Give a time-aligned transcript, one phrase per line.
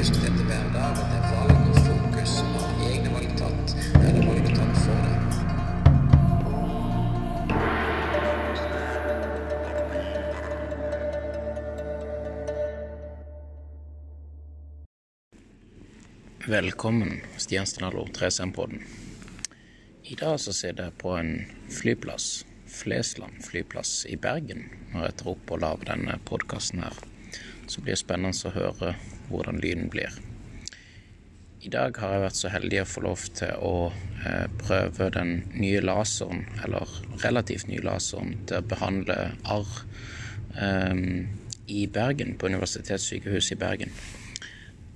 [0.00, 4.46] bestemte hverdag, at det er valg og fokus, og at egne valg tatt, eller valg
[4.56, 5.18] tatt for deg.
[16.48, 18.80] Velkommen, Stjernstad 3SM-podden.
[20.08, 24.64] I dag så sitter jeg på en flyplass, Flesland flyplass i Bergen,
[24.94, 26.96] når jeg tar opp og lager denne podkasten her.
[27.70, 28.96] Så blir det spennende å høre
[29.30, 30.16] hvordan lyden blir.
[31.60, 33.74] I dag har jeg vært så heldig å få lov til å
[34.24, 36.88] eh, prøve den nye laseren, eller
[37.20, 39.74] relativt nye laseren, til å behandle arr
[40.56, 41.02] eh,
[41.70, 43.92] i Bergen, på Universitetssykehuset i Bergen.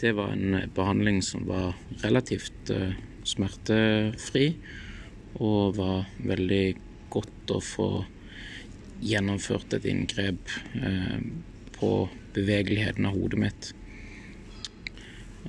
[0.00, 2.90] Det var en behandling som var relativt uh,
[3.24, 4.50] smertefri,
[5.40, 6.64] og var veldig
[7.12, 7.88] godt å få
[9.00, 11.16] gjennomført et inngrep uh,
[11.80, 13.70] på bevegeligheten av hodet mitt.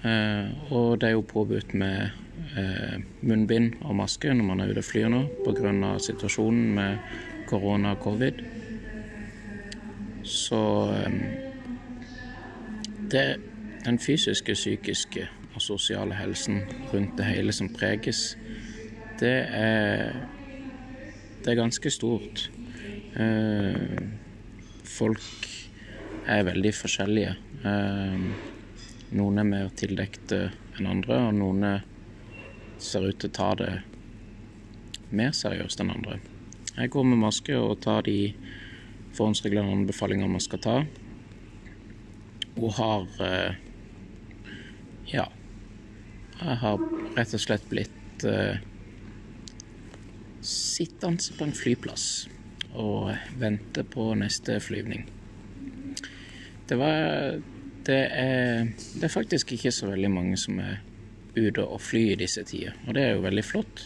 [0.04, 2.24] Uh, og det er jo påbudt med
[3.26, 5.90] munnbind og maske når man er ute og flyr nå, pga.
[6.02, 6.98] situasjonen med
[7.50, 8.40] korona og covid.
[10.24, 10.62] Så
[10.94, 11.20] um,
[13.12, 13.26] det
[13.88, 16.62] den fysiske, psykiske og sosiale helsen
[16.94, 18.38] rundt det hele som preges,
[19.20, 20.14] det er
[21.46, 22.52] Det er ganske stort.
[23.16, 24.04] Eh,
[24.84, 25.67] folk
[26.28, 27.36] er veldig forskjellige.
[27.68, 28.18] Eh,
[29.18, 30.48] noen er mer tildekte
[30.78, 31.68] enn andre, og noen
[32.84, 33.72] ser ut til å ta det
[35.10, 36.20] mer seriøst enn andre.
[36.78, 38.34] Jeg går med maske og tar de
[39.18, 40.78] forhåndsreglene og anbefalinger man skal ta,
[42.58, 43.58] og har eh,
[45.14, 45.28] ja.
[46.38, 46.82] Jeg har
[47.18, 48.60] rett og slett blitt uh,
[50.46, 52.28] sittende på en flyplass
[52.78, 55.08] og vente på neste flyvning.
[56.68, 57.38] Det var
[57.88, 58.66] det er,
[59.00, 60.82] det er faktisk ikke så veldig mange som er
[61.38, 63.86] ute og flyr i disse tider, og det er jo veldig flott.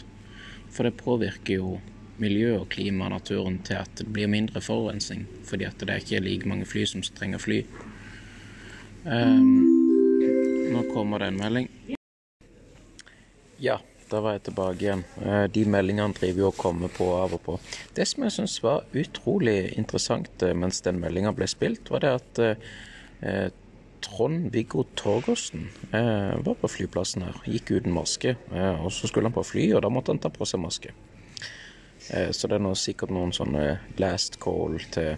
[0.72, 1.76] For det påvirker jo
[2.22, 6.02] miljø og klima og naturen til at det blir mindre forurensning, fordi at det er
[6.02, 7.60] ikke like mange fly som trenger fly.
[9.04, 9.66] Um,
[10.72, 11.70] nå kommer det en melding.
[13.62, 13.78] Ja,
[14.12, 15.02] da var jeg tilbake igjen.
[15.24, 17.56] Eh, de meldingene driver jo og kommer på av og på.
[17.96, 22.12] Det som jeg syns var utrolig interessant eh, mens den meldinga ble spilt, var det
[22.18, 23.50] at eh,
[24.02, 27.38] Trond-Viggo Torgersen eh, var på flyplassen her.
[27.46, 28.36] Gikk uten maske.
[28.52, 30.94] Eh, og så skulle han på fly, og da måtte han ta på seg maske.
[32.10, 35.14] Eh, så det er nå sikkert noen sånne last call til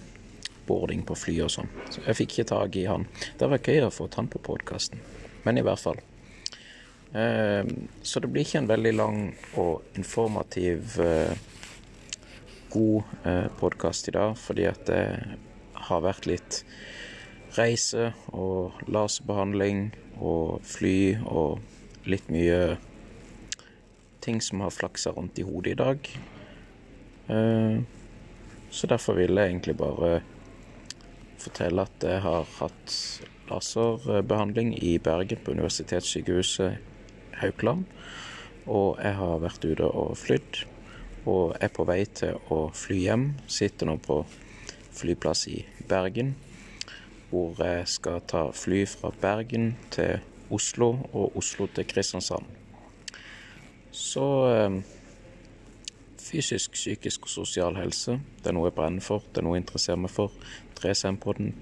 [0.69, 1.71] boarding på fly og sånn.
[1.93, 3.09] Så jeg fikk ikke tak i han.
[3.41, 5.01] Det var gøy å få han på podkasten.
[5.45, 6.01] Men i hvert fall.
[7.15, 7.67] Eh,
[8.03, 9.19] så det blir ikke en veldig lang
[9.61, 11.37] og informativ, eh,
[12.75, 15.05] god eh, podkast i dag, fordi at det
[15.87, 16.65] har vært litt
[17.55, 21.61] reise og laserbehandling og fly og
[22.11, 22.81] litt mye
[24.25, 26.09] ting som har flaksa rundt i hodet i dag.
[28.75, 30.23] Så derfor vil jeg egentlig bare
[31.39, 32.97] fortelle at jeg har hatt
[33.53, 36.94] laserbehandling i Bergen på Universitetssykehuset
[37.41, 37.85] Haukeland.
[38.67, 40.65] Og jeg har vært ute og flydd,
[41.29, 43.27] og er på vei til å fly hjem.
[43.51, 44.23] Sitter nå på
[44.95, 45.59] flyplass i
[45.89, 46.35] Bergen,
[47.31, 50.21] hvor jeg skal ta fly fra Bergen til
[50.55, 52.47] Oslo og Oslo til Kristiansand.
[53.95, 54.79] Så eh,
[56.19, 59.67] fysisk, psykisk og sosial helse, det er noe jeg brenner for, det er noe jeg
[59.67, 60.35] interesserer meg for.
[60.81, 61.53] 3SM-podden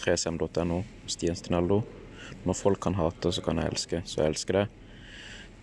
[0.00, 1.82] 3SM.no, Stian Stinaldo.
[2.44, 4.02] Når folk kan hate, så kan jeg elske.
[4.06, 4.66] Så jeg elsker det.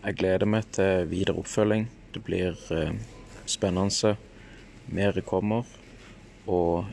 [0.04, 1.88] Jeg gleder meg til videre oppfølging.
[2.14, 2.94] Det blir eh,
[3.46, 4.16] spennende.
[4.88, 5.66] Mer kommer.
[6.48, 6.86] Og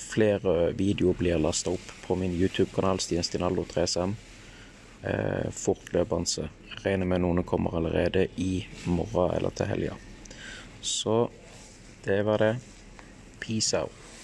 [0.00, 4.16] flere videoer blir lasta opp på min YouTube-kanal Stian Stinaldo 3SM
[5.06, 6.48] Eh, fortløpende.
[6.82, 9.94] Regner med noen kommer allerede i morgen eller til helga.
[10.80, 11.28] Så
[12.04, 12.56] det var det.
[13.40, 14.05] Peace out.